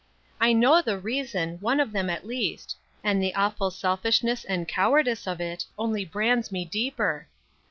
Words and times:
"I 0.39 0.51
know 0.53 0.81
the 0.81 0.97
reason, 0.97 1.59
one 1.59 1.79
of 1.79 1.91
them 1.91 2.09
at 2.09 2.25
least; 2.25 2.75
and 3.03 3.21
the 3.21 3.35
awful 3.35 3.69
selfishness 3.69 4.43
and 4.43 4.67
cowardice 4.67 5.27
of 5.27 5.39
it 5.39 5.65
only 5.77 6.05
brands 6.05 6.51
me 6.51 6.65
deeper. 6.65 7.27